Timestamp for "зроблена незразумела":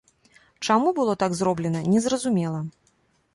1.41-2.65